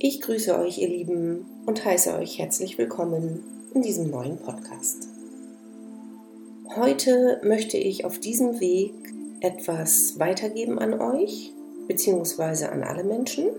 Ich 0.00 0.20
grüße 0.20 0.58
euch, 0.58 0.78
ihr 0.78 0.88
Lieben, 0.88 1.46
und 1.66 1.84
heiße 1.84 2.18
euch 2.18 2.40
herzlich 2.40 2.78
willkommen 2.78 3.44
in 3.74 3.82
diesem 3.82 4.10
neuen 4.10 4.38
Podcast. 4.38 5.06
Heute 6.74 7.40
möchte 7.44 7.76
ich 7.78 8.04
auf 8.04 8.18
diesem 8.18 8.58
Weg 8.58 8.92
etwas 9.40 10.18
weitergeben 10.18 10.80
an 10.80 11.00
euch, 11.00 11.52
beziehungsweise 11.86 12.72
an 12.72 12.82
alle 12.82 13.04
Menschen, 13.04 13.50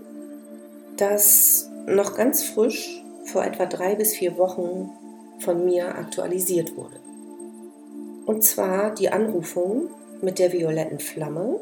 das 0.98 1.70
noch 1.86 2.14
ganz 2.14 2.44
frisch 2.44 3.02
vor 3.24 3.42
etwa 3.42 3.64
drei 3.64 3.94
bis 3.94 4.14
vier 4.14 4.36
Wochen 4.36 4.90
von 5.38 5.64
mir 5.64 5.96
aktualisiert 5.96 6.76
wurde. 6.76 7.00
Und 8.26 8.44
zwar 8.44 8.94
die 8.94 9.08
Anrufung 9.08 9.88
mit 10.20 10.38
der 10.38 10.52
violetten 10.52 10.98
Flamme 10.98 11.60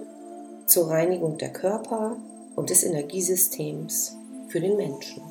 zur 0.67 0.91
Reinigung 0.91 1.39
der 1.39 1.53
Körper 1.53 2.17
und 2.57 2.71
des 2.71 2.83
Energiesystems 2.83 4.19
für 4.49 4.61
den 4.61 4.77
Menschen. 4.77 5.23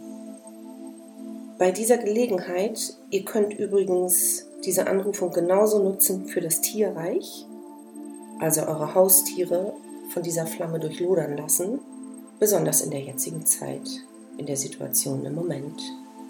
Bei 1.57 1.71
dieser 1.71 1.97
Gelegenheit, 1.97 2.97
ihr 3.09 3.23
könnt 3.23 3.53
übrigens 3.53 4.47
diese 4.65 4.87
Anrufung 4.87 5.31
genauso 5.31 5.81
nutzen 5.81 6.27
für 6.27 6.41
das 6.41 6.61
Tierreich, 6.61 7.45
also 8.39 8.61
eure 8.61 8.95
Haustiere 8.95 9.73
von 10.09 10.23
dieser 10.23 10.47
Flamme 10.47 10.79
durchlodern 10.79 11.37
lassen, 11.37 11.79
besonders 12.39 12.81
in 12.81 12.91
der 12.91 13.01
jetzigen 13.01 13.45
Zeit, 13.45 13.87
in 14.37 14.45
der 14.45 14.57
Situation 14.57 15.25
im 15.25 15.35
Moment, 15.35 15.81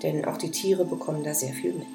denn 0.04 0.26
auch 0.26 0.38
die 0.38 0.52
Tiere 0.52 0.86
bekommen 0.86 1.24
da 1.24 1.34
sehr 1.34 1.54
viel 1.54 1.74
mit. 1.74 1.88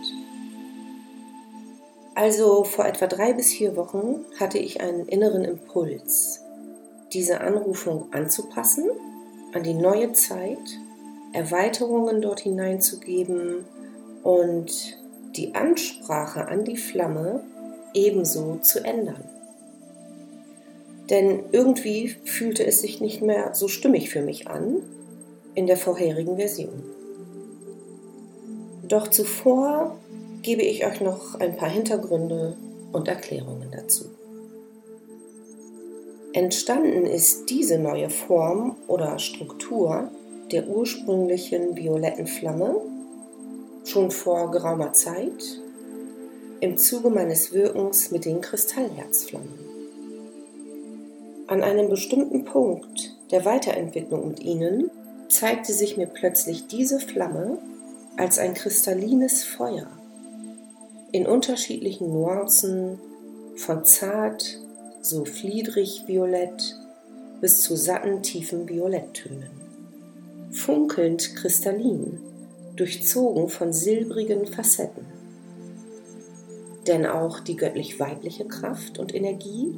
Also 2.14 2.64
vor 2.64 2.86
etwa 2.86 3.06
drei 3.06 3.32
bis 3.32 3.52
vier 3.52 3.76
Wochen 3.76 4.24
hatte 4.40 4.58
ich 4.58 4.80
einen 4.80 5.06
inneren 5.06 5.44
Impuls, 5.44 6.42
diese 7.12 7.40
Anrufung 7.40 8.12
anzupassen 8.12 8.90
an 9.52 9.62
die 9.62 9.74
neue 9.74 10.12
Zeit, 10.12 10.80
Erweiterungen 11.32 12.22
dort 12.22 12.40
hineinzugeben 12.40 13.64
und 14.22 14.98
die 15.36 15.54
Ansprache 15.54 16.48
an 16.48 16.64
die 16.64 16.76
Flamme 16.76 17.44
ebenso 17.94 18.58
zu 18.62 18.84
ändern. 18.84 19.24
Denn 21.10 21.44
irgendwie 21.52 22.08
fühlte 22.24 22.66
es 22.66 22.80
sich 22.80 23.00
nicht 23.00 23.22
mehr 23.22 23.54
so 23.54 23.68
stimmig 23.68 24.10
für 24.10 24.20
mich 24.20 24.48
an 24.48 24.82
in 25.54 25.66
der 25.66 25.76
vorherigen 25.76 26.36
Version. 26.36 26.82
Doch 28.86 29.08
zuvor 29.08 29.98
gebe 30.42 30.62
ich 30.62 30.86
euch 30.86 31.00
noch 31.00 31.40
ein 31.40 31.56
paar 31.56 31.70
Hintergründe 31.70 32.56
und 32.92 33.08
Erklärungen 33.08 33.70
dazu. 33.70 34.06
Entstanden 36.32 37.06
ist 37.06 37.50
diese 37.50 37.78
neue 37.78 38.10
Form 38.10 38.76
oder 38.86 39.18
Struktur 39.18 40.10
der 40.52 40.68
ursprünglichen 40.68 41.76
violetten 41.76 42.26
Flamme 42.26 42.80
schon 43.84 44.10
vor 44.10 44.50
geraumer 44.50 44.92
Zeit 44.92 45.60
im 46.60 46.76
Zuge 46.76 47.10
meines 47.10 47.52
Wirkens 47.52 48.10
mit 48.10 48.24
den 48.24 48.40
Kristallherzflammen. 48.40 49.68
An 51.46 51.62
einem 51.62 51.88
bestimmten 51.88 52.44
Punkt 52.44 53.16
der 53.30 53.44
Weiterentwicklung 53.44 54.28
mit 54.28 54.40
ihnen 54.40 54.90
zeigte 55.28 55.72
sich 55.72 55.96
mir 55.96 56.06
plötzlich 56.06 56.66
diese 56.66 57.00
Flamme 57.00 57.58
als 58.16 58.38
ein 58.38 58.54
kristallines 58.54 59.44
Feuer 59.44 59.86
in 61.12 61.26
unterschiedlichen 61.26 62.08
Nuancen 62.12 62.98
von 63.56 63.84
zart, 63.84 64.58
so 65.00 65.24
fliedrig 65.24 66.04
violett 66.06 66.76
bis 67.40 67.60
zu 67.62 67.76
satten, 67.76 68.22
tiefen 68.22 68.68
Violetttönen. 68.68 69.67
Funkelnd 70.50 71.36
kristallin, 71.36 72.20
durchzogen 72.76 73.48
von 73.48 73.72
silbrigen 73.72 74.46
Facetten. 74.46 75.04
Denn 76.86 77.04
auch 77.06 77.40
die 77.40 77.56
göttlich-weibliche 77.56 78.46
Kraft 78.46 78.98
und 78.98 79.14
Energie 79.14 79.74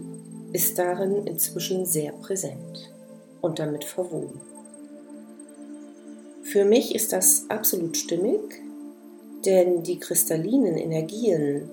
ist 0.52 0.78
darin 0.78 1.26
inzwischen 1.26 1.86
sehr 1.86 2.12
präsent 2.12 2.92
und 3.40 3.58
damit 3.58 3.84
verwoben. 3.84 4.40
Für 6.42 6.64
mich 6.64 6.94
ist 6.94 7.12
das 7.12 7.46
absolut 7.48 7.96
stimmig, 7.96 8.40
denn 9.44 9.82
die 9.82 9.98
kristallinen 9.98 10.76
Energien 10.76 11.68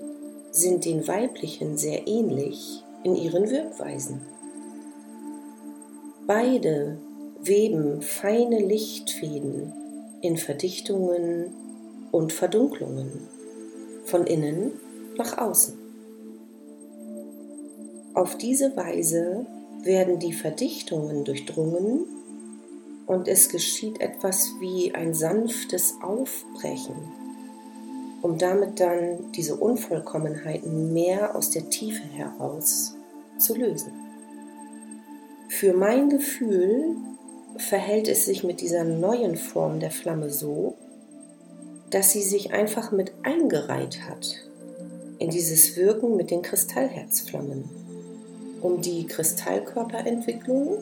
sind 0.50 0.84
den 0.84 1.06
weiblichen 1.06 1.76
sehr 1.76 2.06
ähnlich 2.06 2.82
in 3.04 3.14
ihren 3.14 3.50
Wirkweisen. 3.50 4.20
Beide 6.26 6.98
weben 7.42 8.02
feine 8.02 8.58
Lichtfäden 8.60 9.72
in 10.20 10.36
Verdichtungen 10.36 11.52
und 12.10 12.32
Verdunklungen 12.32 13.28
von 14.04 14.26
innen 14.26 14.72
nach 15.16 15.38
außen. 15.38 15.74
Auf 18.14 18.36
diese 18.36 18.76
Weise 18.76 19.46
werden 19.82 20.18
die 20.18 20.32
Verdichtungen 20.32 21.24
durchdrungen 21.24 22.04
und 23.06 23.28
es 23.28 23.48
geschieht 23.48 24.00
etwas 24.00 24.50
wie 24.60 24.94
ein 24.94 25.14
sanftes 25.14 25.94
Aufbrechen, 26.02 26.96
um 28.22 28.38
damit 28.38 28.80
dann 28.80 29.30
diese 29.32 29.56
Unvollkommenheiten 29.56 30.92
mehr 30.92 31.36
aus 31.36 31.50
der 31.50 31.70
Tiefe 31.70 32.02
heraus 32.02 32.96
zu 33.38 33.54
lösen. 33.54 33.92
Für 35.48 35.72
mein 35.72 36.10
Gefühl 36.10 36.96
verhält 37.56 38.08
es 38.08 38.24
sich 38.24 38.44
mit 38.44 38.60
dieser 38.60 38.84
neuen 38.84 39.36
Form 39.36 39.80
der 39.80 39.90
Flamme 39.90 40.30
so, 40.30 40.76
dass 41.90 42.12
sie 42.12 42.22
sich 42.22 42.52
einfach 42.52 42.92
mit 42.92 43.12
eingereiht 43.22 44.02
hat 44.08 44.36
in 45.18 45.30
dieses 45.30 45.76
Wirken 45.76 46.16
mit 46.16 46.30
den 46.30 46.42
Kristallherzflammen, 46.42 47.64
um 48.60 48.80
die 48.80 49.06
Kristallkörperentwicklung, 49.06 50.78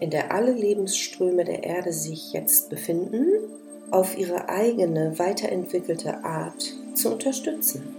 in 0.00 0.10
der 0.10 0.32
alle 0.32 0.52
Lebensströme 0.52 1.44
der 1.44 1.62
Erde 1.62 1.92
sich 1.92 2.32
jetzt 2.32 2.68
befinden, 2.68 3.26
auf 3.90 4.18
ihre 4.18 4.48
eigene 4.48 5.18
weiterentwickelte 5.18 6.24
Art 6.24 6.74
zu 6.94 7.12
unterstützen. 7.12 7.94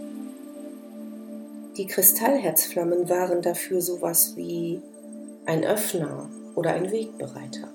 Die 1.78 1.88
Kristallherzflammen 1.88 3.10
waren 3.10 3.42
dafür 3.42 3.82
sowas 3.82 4.34
wie 4.36 4.82
ein 5.46 5.64
Öffner 5.64 6.30
oder 6.56 6.74
ein 6.74 6.92
Wegbereiter. 6.92 7.70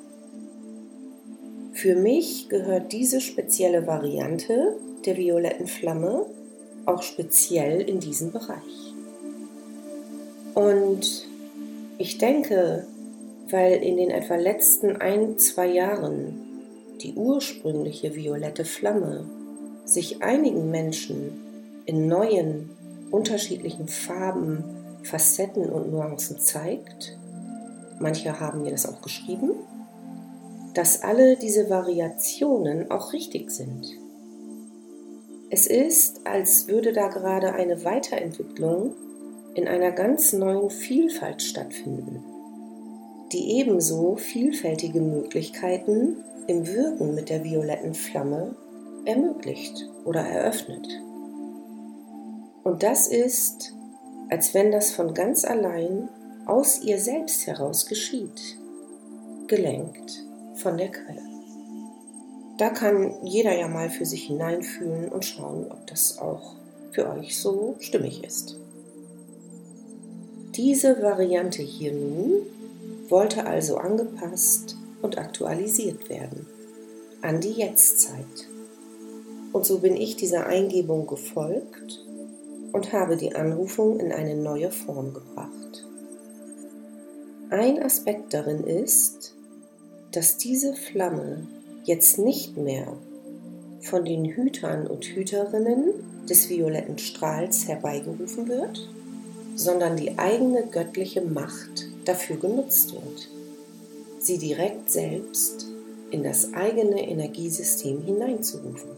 Für 1.73 1.95
mich 1.95 2.49
gehört 2.49 2.93
diese 2.93 3.21
spezielle 3.21 3.87
Variante 3.87 4.77
der 5.07 5.17
violetten 5.17 5.67
Flamme 5.67 6.27
auch 6.87 7.03
speziell 7.03 7.81
in 7.81 8.01
diesen 8.01 8.33
Bereich. 8.33 8.95
Und 10.55 11.27
ich 11.99 12.19
denke, 12.19 12.87
weil 13.51 13.83
in 13.83 13.97
den 13.97 14.11
etwa 14.11 14.37
letzten 14.37 14.97
ein, 14.97 15.39
zwei 15.39 15.69
Jahren 15.69 16.51
die 17.01 17.15
ursprüngliche 17.15 18.15
violette 18.15 18.65
Flamme 18.65 19.25
sich 19.85 20.23
einigen 20.23 20.71
Menschen 20.71 21.83
in 21.87 22.09
neuen, 22.09 22.71
unterschiedlichen 23.11 23.89
Farben, 23.89 24.65
Facetten 25.03 25.71
und 25.71 25.91
Nuancen 25.91 26.39
zeigt, 26.39 27.17
manche 28.01 28.41
haben 28.41 28.63
mir 28.63 28.71
das 28.71 28.87
auch 28.87 29.01
geschrieben, 29.03 29.53
dass 30.75 31.03
alle 31.03 31.37
diese 31.37 31.69
Variationen 31.71 32.91
auch 32.91 33.13
richtig 33.13 33.51
sind. 33.51 33.87
Es 35.51 35.67
ist, 35.67 36.27
als 36.27 36.69
würde 36.69 36.93
da 36.93 37.09
gerade 37.09 37.53
eine 37.53 37.85
Weiterentwicklung 37.85 38.95
in 39.55 39.67
einer 39.67 39.91
ganz 39.91 40.33
neuen 40.33 40.71
Vielfalt 40.71 41.43
stattfinden, 41.43 42.23
die 43.33 43.59
ebenso 43.59 44.17
vielfältige 44.17 45.01
Möglichkeiten 45.01 46.17
im 46.47 46.67
Wirken 46.67 47.15
mit 47.15 47.31
der 47.31 47.45
violetten 47.45 47.95
Flamme 47.95 48.55
ermöglicht 49.05 49.89
oder 50.05 50.21
eröffnet. 50.21 50.87
Und 52.63 52.83
das 52.83 53.09
ist, 53.09 53.75
als 54.29 54.55
wenn 54.55 54.71
das 54.71 54.93
von 54.93 55.15
ganz 55.15 55.45
allein 55.45 56.09
aus 56.47 56.81
ihr 56.83 56.99
selbst 56.99 57.47
heraus 57.47 57.87
geschieht, 57.87 58.59
gelenkt 59.47 60.25
von 60.57 60.77
der 60.77 60.91
Quelle. 60.91 61.23
Da 62.59 62.71
kann 62.71 63.15
jeder 63.25 63.57
ja 63.59 63.69
mal 63.69 63.89
für 63.89 64.05
sich 64.05 64.25
hineinfühlen 64.25 65.09
und 65.09 65.25
schauen, 65.25 65.67
ob 65.71 65.87
das 65.87 66.19
auch 66.19 66.57
für 66.93 67.09
euch 67.09 67.39
so 67.39 67.77
stimmig 67.81 68.23
ist. 68.25 68.57
Diese 70.57 71.01
Variante 71.01 71.63
hier 71.63 71.93
nun 71.93 72.43
wollte 73.09 73.47
also 73.47 73.77
angepasst 73.77 74.77
und 75.01 75.17
aktualisiert 75.17 76.09
werden 76.09 76.47
an 77.23 77.41
die 77.41 77.53
Jetztzeit. 77.53 78.49
Und 79.53 79.65
so 79.65 79.79
bin 79.79 79.97
ich 79.97 80.17
dieser 80.17 80.47
Eingebung 80.47 81.07
gefolgt 81.07 82.05
und 82.73 82.93
habe 82.93 83.17
die 83.17 83.35
Anrufung 83.35 84.01
in 84.01 84.13
eine 84.13 84.35
neue 84.35 84.71
Form 84.71 85.13
gebracht. 85.13 85.60
Ein 87.51 87.83
Aspekt 87.83 88.33
darin 88.33 88.63
ist, 88.63 89.35
dass 90.13 90.37
diese 90.37 90.73
Flamme 90.73 91.49
jetzt 91.85 92.17
nicht 92.17 92.57
mehr 92.57 92.97
von 93.81 94.05
den 94.05 94.25
Hütern 94.25 94.87
und 94.87 95.05
Hüterinnen 95.05 95.93
des 96.29 96.49
violetten 96.49 96.99
Strahls 96.99 97.67
herbeigerufen 97.67 98.47
wird, 98.47 98.89
sondern 99.57 99.97
die 99.97 100.17
eigene 100.17 100.65
göttliche 100.69 101.23
Macht 101.23 101.89
dafür 102.05 102.37
genutzt 102.37 102.93
wird, 102.93 103.29
sie 104.21 104.39
direkt 104.39 104.89
selbst 104.89 105.67
in 106.13 106.23
das 106.23 106.55
eigene 106.55 107.09
Energiesystem 107.09 108.05
hineinzurufen. 108.05 108.91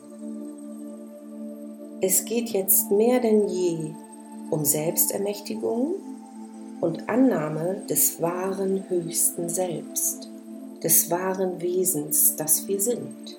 Es 2.03 2.27
geht 2.27 2.51
jetzt 2.51 2.91
mehr 2.91 3.19
denn 3.21 3.49
je 3.49 3.93
um 4.51 4.67
Selbstermächtigung 4.67 5.95
und 6.83 7.09
Annahme 7.09 7.81
des 7.89 8.21
wahren 8.21 8.85
höchsten 8.89 9.49
Selbst, 9.49 10.29
des 10.83 11.13
wahren 11.13 11.61
Wesens, 11.63 12.35
das 12.35 12.67
wir 12.67 12.81
sind. 12.81 13.39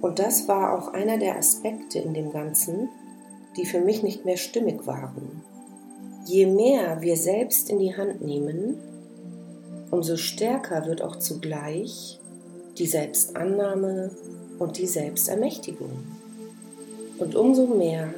Und 0.00 0.18
das 0.18 0.48
war 0.48 0.78
auch 0.78 0.94
einer 0.94 1.18
der 1.18 1.36
Aspekte 1.36 1.98
in 1.98 2.14
dem 2.14 2.32
Ganzen, 2.32 2.88
die 3.58 3.66
für 3.66 3.82
mich 3.82 4.02
nicht 4.02 4.24
mehr 4.24 4.38
stimmig 4.38 4.86
waren. 4.86 5.42
Je 6.24 6.46
mehr 6.46 7.02
wir 7.02 7.18
selbst 7.18 7.68
in 7.68 7.78
die 7.78 7.94
Hand 7.94 8.22
nehmen, 8.22 8.78
umso 9.90 10.16
stärker 10.16 10.86
wird 10.86 11.02
auch 11.02 11.16
zugleich 11.16 12.18
die 12.78 12.86
Selbstannahme 12.86 14.10
und 14.58 14.78
die 14.78 14.86
Selbstermächtigung. 14.86 15.98
Und 17.18 17.34
umso 17.34 17.66
mehr 17.66 18.14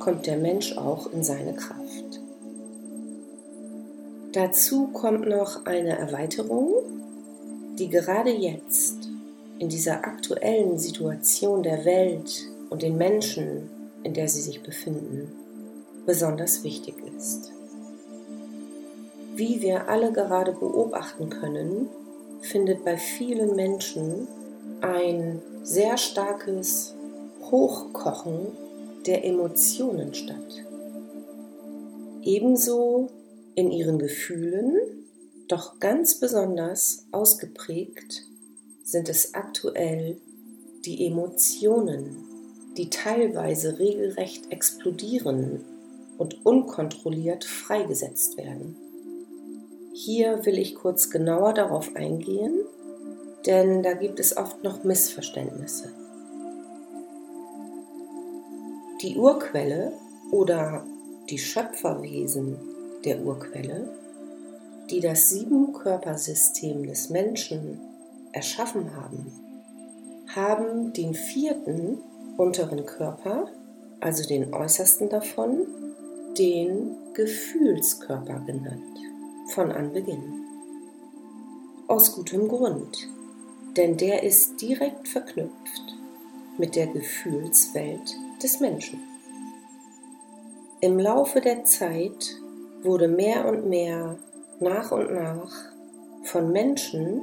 kommt 0.00 0.26
der 0.26 0.36
Mensch 0.36 0.76
auch 0.76 1.10
in 1.14 1.24
seine 1.24 1.54
Kraft. 1.54 2.05
Dazu 4.36 4.88
kommt 4.88 5.26
noch 5.26 5.64
eine 5.64 5.96
Erweiterung, 5.96 6.68
die 7.78 7.88
gerade 7.88 8.28
jetzt 8.28 9.08
in 9.58 9.70
dieser 9.70 10.04
aktuellen 10.04 10.78
Situation 10.78 11.62
der 11.62 11.86
Welt 11.86 12.46
und 12.68 12.82
den 12.82 12.98
Menschen, 12.98 13.70
in 14.02 14.12
der 14.12 14.28
sie 14.28 14.42
sich 14.42 14.62
befinden, 14.62 15.32
besonders 16.04 16.64
wichtig 16.64 16.96
ist. 17.16 17.50
Wie 19.34 19.62
wir 19.62 19.88
alle 19.88 20.12
gerade 20.12 20.52
beobachten 20.52 21.30
können, 21.30 21.88
findet 22.42 22.84
bei 22.84 22.98
vielen 22.98 23.56
Menschen 23.56 24.28
ein 24.82 25.40
sehr 25.62 25.96
starkes 25.96 26.94
Hochkochen 27.50 28.48
der 29.06 29.24
Emotionen 29.24 30.12
statt. 30.12 30.62
Ebenso 32.22 33.08
in 33.56 33.72
ihren 33.72 33.98
Gefühlen, 33.98 34.76
doch 35.48 35.80
ganz 35.80 36.20
besonders 36.20 37.06
ausgeprägt 37.10 38.22
sind 38.84 39.08
es 39.08 39.34
aktuell 39.34 40.20
die 40.84 41.06
Emotionen, 41.06 42.22
die 42.76 42.90
teilweise 42.90 43.78
regelrecht 43.78 44.52
explodieren 44.52 45.64
und 46.18 46.44
unkontrolliert 46.46 47.44
freigesetzt 47.44 48.36
werden. 48.36 48.76
Hier 49.92 50.44
will 50.44 50.58
ich 50.58 50.74
kurz 50.74 51.10
genauer 51.10 51.54
darauf 51.54 51.96
eingehen, 51.96 52.60
denn 53.46 53.82
da 53.82 53.94
gibt 53.94 54.20
es 54.20 54.36
oft 54.36 54.62
noch 54.62 54.84
Missverständnisse. 54.84 55.92
Die 59.02 59.16
Urquelle 59.16 59.92
oder 60.30 60.86
die 61.30 61.38
Schöpferwesen 61.38 62.75
der 63.06 63.24
Urquelle, 63.24 63.88
die 64.90 65.00
das 65.00 65.30
Siebenkörpersystem 65.30 66.86
des 66.86 67.08
Menschen 67.08 67.80
erschaffen 68.32 68.94
haben, 68.94 69.32
haben 70.34 70.92
den 70.92 71.14
vierten 71.14 71.98
unteren 72.36 72.84
Körper, 72.84 73.48
also 74.00 74.26
den 74.28 74.52
äußersten 74.52 75.08
davon, 75.08 75.66
den 76.36 76.96
Gefühlskörper 77.14 78.40
genannt, 78.40 78.98
von 79.48 79.72
Anbeginn. 79.72 80.44
Aus 81.88 82.14
gutem 82.14 82.48
Grund, 82.48 83.08
denn 83.76 83.96
der 83.96 84.22
ist 84.22 84.60
direkt 84.60 85.08
verknüpft 85.08 85.94
mit 86.58 86.74
der 86.74 86.88
Gefühlswelt 86.88 88.16
des 88.42 88.60
Menschen. 88.60 89.00
Im 90.80 90.98
Laufe 90.98 91.40
der 91.40 91.64
Zeit 91.64 92.36
wurde 92.86 93.08
mehr 93.08 93.46
und 93.46 93.68
mehr 93.68 94.16
nach 94.60 94.92
und 94.92 95.12
nach 95.12 95.52
von 96.22 96.50
Menschen 96.52 97.22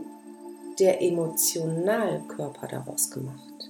der 0.80 1.01
Emotionalkörper 1.01 2.68
daraus 2.68 3.10
gemacht 3.10 3.69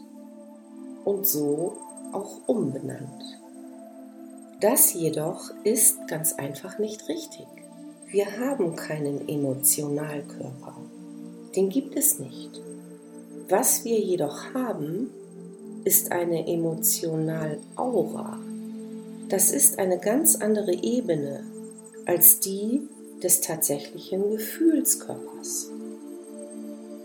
und 1.06 1.26
so 1.26 1.78
auch 2.12 2.48
umbenannt. 2.48 3.24
Das 4.60 4.94
jedoch 4.94 5.52
ist 5.64 6.08
ganz 6.08 6.34
einfach 6.34 6.80
nicht 6.80 7.08
richtig. 7.10 7.48
Wir 8.08 8.38
haben 8.40 8.76
keinen 8.76 9.28
Emotionalkörper. 9.28 10.76
Den 11.56 11.70
gibt 11.70 11.96
es 11.96 12.20
nicht. 12.20 12.62
Was 13.50 13.84
wir 13.84 14.00
jedoch 14.00 14.54
haben, 14.54 15.10
ist 15.84 16.12
eine 16.12 16.48
Emotionalaura. 16.48 18.40
Das 19.28 19.52
ist 19.52 19.80
eine 19.80 20.00
ganz 20.00 20.36
andere 20.36 20.74
Ebene 20.74 21.44
als 22.06 22.40
die 22.40 22.88
des 23.22 23.42
tatsächlichen 23.42 24.32
Gefühlskörpers. 24.32 25.72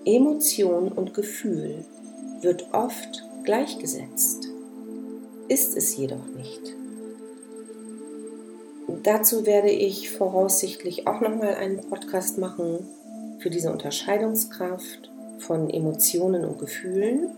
Emotion 0.04 0.90
und 0.90 1.14
Gefühl 1.14 1.84
wird 2.40 2.72
oft 2.72 3.24
gleichgesetzt, 3.44 4.48
ist 5.48 5.76
es 5.76 5.96
jedoch 5.96 6.26
nicht. 6.36 6.74
Dazu 9.02 9.46
werde 9.46 9.70
ich 9.70 10.10
voraussichtlich 10.10 11.06
auch 11.06 11.20
nochmal 11.20 11.54
einen 11.54 11.80
Podcast 11.88 12.38
machen 12.38 12.86
für 13.38 13.50
diese 13.50 13.70
Unterscheidungskraft 13.70 15.10
von 15.38 15.70
Emotionen 15.70 16.44
und 16.44 16.58
Gefühlen. 16.58 17.28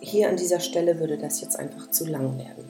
Hier 0.00 0.28
an 0.28 0.36
dieser 0.36 0.60
Stelle 0.60 1.00
würde 1.00 1.18
das 1.18 1.40
jetzt 1.40 1.58
einfach 1.58 1.90
zu 1.90 2.06
lang 2.06 2.38
werden. 2.38 2.64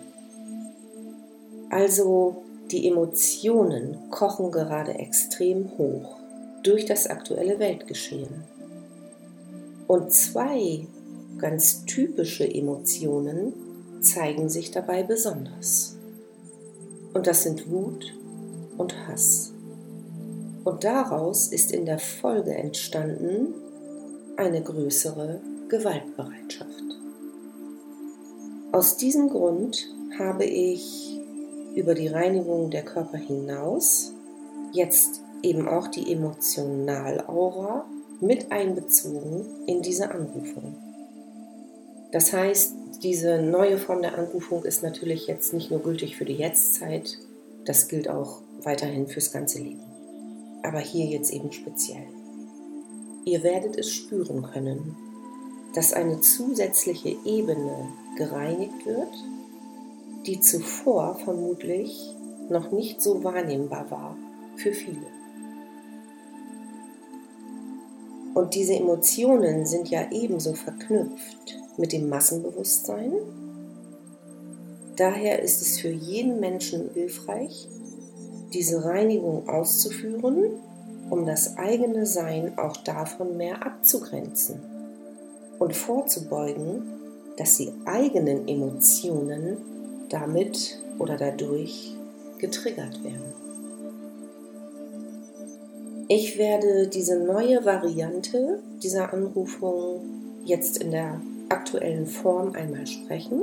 Also 1.69 2.43
die 2.73 2.87
Emotionen 2.89 4.11
kochen 4.11 4.51
gerade 4.51 4.95
extrem 4.95 5.77
hoch 5.79 6.17
durch 6.63 6.85
das 6.85 7.07
aktuelle 7.07 7.59
Weltgeschehen. 7.59 8.45
Und 9.87 10.13
zwei 10.13 10.87
ganz 11.39 11.85
typische 11.85 12.45
Emotionen 12.45 13.53
zeigen 14.01 14.49
sich 14.49 14.71
dabei 14.71 15.03
besonders. 15.03 15.97
Und 17.13 17.27
das 17.27 17.43
sind 17.43 17.71
Wut 17.71 18.15
und 18.79 18.95
Hass. 19.09 19.53
Und 20.65 20.85
daraus 20.85 21.49
ist 21.49 21.73
in 21.73 21.87
der 21.87 21.99
Folge 21.99 22.55
entstanden 22.55 23.55
eine 24.37 24.63
größere 24.63 25.41
Gewaltbereitschaft. 25.69 26.71
Aus 28.73 28.97
diesem 28.97 29.29
Grund 29.31 29.93
habe 30.19 30.45
ich 30.45 31.20
über 31.75 31.95
die 31.95 32.09
Reinigung 32.09 32.71
der 32.71 32.83
Körper 32.83 33.19
hinaus 33.19 34.13
jetzt 34.73 35.23
eben 35.43 35.69
auch 35.69 35.89
die 35.89 36.13
Emotionalaura 36.13 37.85
mit 38.21 38.53
einbezogen 38.53 39.47
in 39.67 39.83
diese 39.83 40.11
Anrufung. 40.11 40.77
Das 42.13 42.33
heißt, 42.33 42.75
diese 43.03 43.41
neue 43.41 43.79
Form 43.79 44.03
der 44.03 44.19
Anrufung 44.19 44.65
ist 44.65 44.83
natürlich 44.83 45.27
jetzt 45.27 45.53
nicht 45.55 45.71
nur 45.71 45.81
gültig 45.81 46.17
für 46.17 46.25
die 46.25 46.35
Jetztzeit, 46.35 47.19
das 47.65 47.89
gilt 47.89 48.09
auch 48.09 48.41
weiterhin 48.63 49.07
fürs 49.07 49.33
ganze 49.33 49.61
Leben. 49.61 49.83
Aber 50.63 50.81
hier 50.81 51.07
jetzt 51.07 51.33
eben 51.33 51.53
speziell. 51.53 52.07
Ihr 53.25 53.43
werdet 53.43 53.79
es 53.79 53.91
spüren 53.91 54.43
können, 54.43 54.97
dass 55.75 55.93
eine 55.93 56.21
zusätzliche 56.21 57.17
Ebene 57.25 57.89
gereinigt 58.17 58.85
wird, 58.85 59.13
die 60.27 60.41
zuvor 60.41 61.17
vermutlich 61.17 62.15
noch 62.49 62.73
nicht 62.73 63.01
so 63.01 63.25
wahrnehmbar 63.25 63.91
war 63.91 64.17
für 64.57 64.73
viele. 64.73 65.07
Und 68.35 68.55
diese 68.55 68.75
Emotionen 68.75 69.67
sind 69.67 69.89
ja 69.91 70.11
ebenso 70.11 70.55
verknüpft 70.55 71.59
mit 71.77 71.93
dem 71.93 72.09
Massenbewusstsein. 72.09 73.13
Daher 74.97 75.43
ist 75.43 75.63
es 75.63 75.81
für 75.81 75.91
jeden 75.91 76.41
Menschen 76.41 76.91
hilfreich, 76.93 77.69
diese 78.53 78.85
Reinigung 78.85 79.49
auszuführen, 79.49 80.51
um 81.09 81.27
das 81.27 81.57
eigene 81.57 82.07
Sein 82.07 82.57
auch 82.59 82.77
davon 82.79 83.37
mehr 83.37 83.67
abzugrenzen 83.67 84.61
und 85.59 85.75
vorzubeugen, 85.75 86.83
dass 87.37 87.57
die 87.57 87.73
eigenen 87.85 88.47
Emotionen 88.47 89.57
damit 90.11 90.79
oder 90.99 91.17
dadurch 91.17 91.97
getriggert 92.39 93.03
werden. 93.03 93.33
Ich 96.09 96.39
werde 96.39 96.89
diese 96.89 97.21
neue 97.21 97.65
Variante 97.65 98.59
dieser 98.83 99.13
Anrufung 99.13 100.01
jetzt 100.45 100.79
in 100.79 100.91
der 100.91 101.21
aktuellen 101.49 102.07
Form 102.07 102.53
einmal 102.55 102.87
sprechen. 102.87 103.43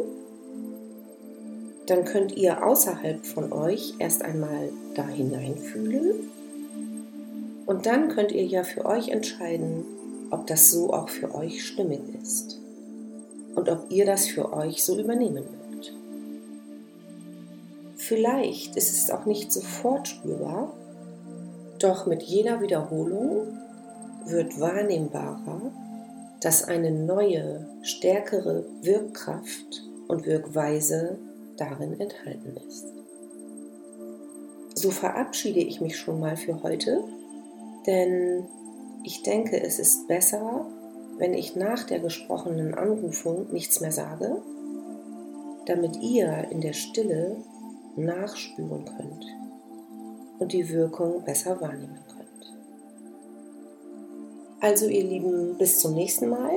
Dann 1.85 2.03
könnt 2.03 2.35
ihr 2.35 2.65
außerhalb 2.65 3.25
von 3.25 3.53
euch 3.53 3.93
erst 3.99 4.21
einmal 4.23 4.69
da 4.95 5.07
hineinfühlen. 5.07 6.29
Und 7.65 7.85
dann 7.85 8.09
könnt 8.09 8.33
ihr 8.33 8.45
ja 8.45 8.63
für 8.63 8.85
euch 8.85 9.09
entscheiden, 9.09 9.85
ob 10.31 10.47
das 10.47 10.69
so 10.69 10.91
auch 10.91 11.07
für 11.07 11.33
euch 11.33 11.65
stimmig 11.65 12.01
ist. 12.21 12.59
Und 13.55 13.69
ob 13.69 13.85
ihr 13.89 14.05
das 14.05 14.27
für 14.27 14.51
euch 14.51 14.83
so 14.83 14.99
übernehmen 14.99 15.35
mögt. 15.35 15.66
Vielleicht 18.07 18.77
ist 18.77 18.93
es 18.93 19.11
auch 19.11 19.25
nicht 19.25 19.51
sofort 19.51 20.07
spürbar, 20.07 20.71
doch 21.77 22.05
mit 22.05 22.23
jeder 22.23 22.61
Wiederholung 22.61 23.59
wird 24.25 24.61
wahrnehmbarer, 24.61 25.73
dass 26.39 26.63
eine 26.63 26.91
neue, 26.91 27.67
stärkere 27.81 28.65
Wirkkraft 28.81 29.83
und 30.07 30.25
Wirkweise 30.25 31.19
darin 31.57 31.99
enthalten 31.99 32.55
ist. 32.65 32.85
So 34.73 34.89
verabschiede 34.91 35.59
ich 35.59 35.81
mich 35.81 35.97
schon 35.97 36.21
mal 36.21 36.37
für 36.37 36.63
heute, 36.63 37.03
denn 37.87 38.47
ich 39.03 39.21
denke, 39.23 39.61
es 39.61 39.79
ist 39.79 40.07
besser, 40.07 40.65
wenn 41.17 41.33
ich 41.33 41.57
nach 41.57 41.83
der 41.83 41.99
gesprochenen 41.99 42.73
Anrufung 42.73 43.51
nichts 43.51 43.81
mehr 43.81 43.91
sage, 43.91 44.41
damit 45.65 45.97
ihr 45.97 46.47
in 46.51 46.61
der 46.61 46.73
Stille 46.73 47.35
nachspüren 47.97 48.85
könnt 48.85 49.25
und 50.39 50.53
die 50.53 50.69
Wirkung 50.69 51.23
besser 51.23 51.59
wahrnehmen 51.59 51.99
könnt. 52.07 52.27
Also 54.59 54.87
ihr 54.87 55.03
Lieben, 55.03 55.57
bis 55.57 55.79
zum 55.79 55.93
nächsten 55.93 56.29
Mal. 56.29 56.51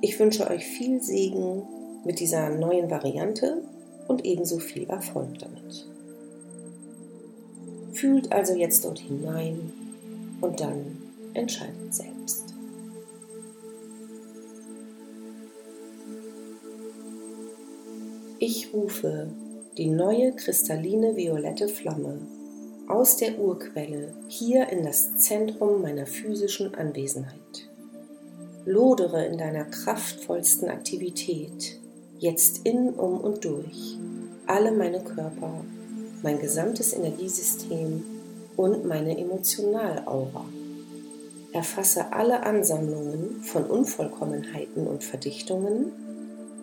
Ich 0.00 0.18
wünsche 0.18 0.48
euch 0.48 0.64
viel 0.64 1.02
Segen 1.02 1.62
mit 2.04 2.20
dieser 2.20 2.50
neuen 2.50 2.90
Variante 2.90 3.62
und 4.08 4.24
ebenso 4.24 4.58
viel 4.58 4.88
Erfolg 4.88 5.38
damit. 5.38 5.86
Fühlt 7.92 8.32
also 8.32 8.54
jetzt 8.54 8.84
dort 8.84 8.98
hinein 8.98 9.72
und 10.40 10.60
dann 10.60 10.98
entscheidet 11.34 11.94
selbst. 11.94 12.54
Ich 18.38 18.72
rufe 18.72 19.28
die 19.76 19.90
neue 19.90 20.32
kristalline 20.32 21.16
violette 21.16 21.68
Flamme 21.68 22.18
aus 22.88 23.18
der 23.18 23.38
Urquelle 23.38 24.14
hier 24.26 24.70
in 24.70 24.84
das 24.84 25.18
Zentrum 25.18 25.82
meiner 25.82 26.06
physischen 26.06 26.74
Anwesenheit. 26.74 27.68
Lodere 28.64 29.26
in 29.26 29.36
deiner 29.36 29.64
kraftvollsten 29.64 30.70
Aktivität, 30.70 31.78
jetzt 32.18 32.64
in, 32.64 32.90
um 32.90 33.20
und 33.20 33.44
durch, 33.44 33.98
alle 34.46 34.72
meine 34.72 35.00
Körper, 35.00 35.62
mein 36.22 36.38
gesamtes 36.38 36.94
Energiesystem 36.94 38.02
und 38.56 38.86
meine 38.86 39.18
Emotionalaura. 39.18 40.46
Erfasse 41.52 42.12
alle 42.12 42.44
Ansammlungen 42.44 43.42
von 43.42 43.64
Unvollkommenheiten 43.64 44.86
und 44.86 45.04
Verdichtungen 45.04 45.92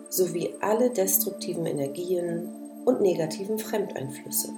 sowie 0.08 0.50
alle 0.60 0.90
destruktiven 0.90 1.66
Energien 1.66 2.48
und 2.84 3.00
negativen 3.00 3.58
Fremdeinflüsse. 3.58 4.50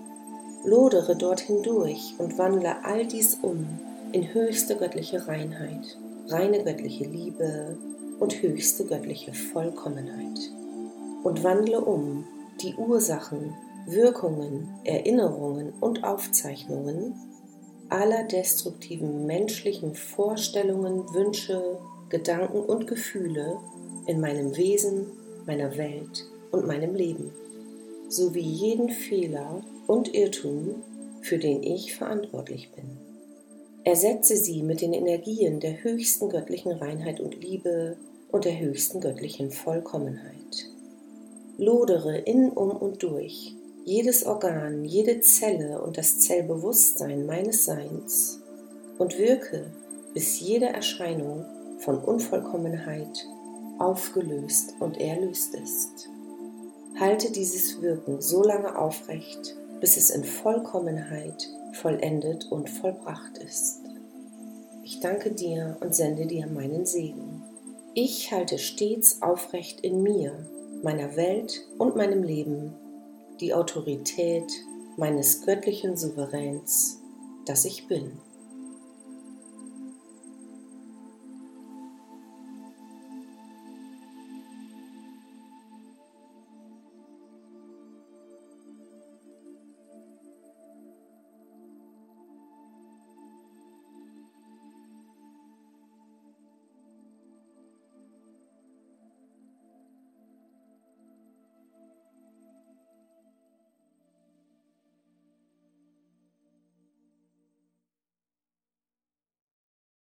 Lodere 0.64 1.16
dort 1.16 1.40
hindurch 1.40 2.14
und 2.18 2.38
wandle 2.38 2.84
all 2.84 3.06
dies 3.06 3.38
um 3.42 3.66
in 4.12 4.32
höchste 4.34 4.76
göttliche 4.76 5.26
Reinheit, 5.28 5.96
reine 6.28 6.64
göttliche 6.64 7.04
Liebe 7.04 7.76
und 8.18 8.42
höchste 8.42 8.84
göttliche 8.84 9.32
Vollkommenheit. 9.32 10.38
Und 11.22 11.44
wandle 11.44 11.80
um 11.80 12.24
die 12.62 12.74
Ursachen, 12.74 13.54
Wirkungen, 13.86 14.68
Erinnerungen 14.84 15.72
und 15.80 16.02
Aufzeichnungen 16.02 17.14
aller 17.88 18.24
destruktiven 18.24 19.26
menschlichen 19.26 19.94
Vorstellungen, 19.94 21.12
Wünsche, 21.14 21.78
Gedanken 22.08 22.60
und 22.60 22.86
Gefühle 22.86 23.58
in 24.06 24.20
meinem 24.20 24.56
Wesen, 24.56 25.06
meiner 25.46 25.76
Welt 25.76 26.24
und 26.50 26.66
meinem 26.66 26.94
Leben, 26.94 27.30
sowie 28.08 28.40
jeden 28.40 28.88
Fehler 28.88 29.62
und 29.86 30.14
Irrtum, 30.14 30.82
für 31.22 31.38
den 31.38 31.62
ich 31.62 31.94
verantwortlich 31.94 32.70
bin. 32.72 32.84
Ersetze 33.84 34.36
sie 34.36 34.62
mit 34.62 34.80
den 34.80 34.92
Energien 34.92 35.60
der 35.60 35.84
höchsten 35.84 36.28
göttlichen 36.28 36.72
Reinheit 36.72 37.20
und 37.20 37.40
Liebe 37.40 37.96
und 38.32 38.44
der 38.44 38.58
höchsten 38.58 39.00
göttlichen 39.00 39.50
Vollkommenheit. 39.50 40.70
Lodere 41.58 42.18
in, 42.18 42.50
um 42.50 42.70
und 42.70 43.02
durch 43.02 43.54
jedes 43.84 44.26
Organ, 44.26 44.84
jede 44.84 45.20
Zelle 45.20 45.80
und 45.80 45.96
das 45.96 46.18
Zellbewusstsein 46.18 47.24
meines 47.24 47.64
Seins 47.64 48.40
und 48.98 49.16
wirke, 49.18 49.70
bis 50.12 50.40
jede 50.40 50.66
Erscheinung 50.66 51.44
von 51.78 51.98
Unvollkommenheit 51.98 53.26
aufgelöst 53.78 54.74
und 54.80 55.00
erlöst 55.00 55.54
ist. 55.54 56.08
Halte 56.98 57.30
dieses 57.30 57.82
Wirken 57.82 58.22
so 58.22 58.42
lange 58.42 58.78
aufrecht, 58.78 59.54
bis 59.80 59.98
es 59.98 60.08
in 60.08 60.24
Vollkommenheit 60.24 61.46
vollendet 61.74 62.46
und 62.50 62.70
vollbracht 62.70 63.36
ist. 63.38 63.80
Ich 64.82 65.00
danke 65.00 65.32
dir 65.32 65.76
und 65.80 65.94
sende 65.94 66.26
dir 66.26 66.46
meinen 66.46 66.86
Segen. 66.86 67.42
Ich 67.92 68.32
halte 68.32 68.58
stets 68.58 69.20
aufrecht 69.20 69.80
in 69.80 70.02
mir, 70.02 70.46
meiner 70.82 71.16
Welt 71.16 71.66
und 71.76 71.96
meinem 71.96 72.22
Leben 72.22 72.74
die 73.40 73.52
Autorität 73.52 74.50
meines 74.96 75.44
göttlichen 75.44 75.96
Souveräns, 75.98 77.00
das 77.44 77.66
ich 77.66 77.86
bin. 77.88 78.12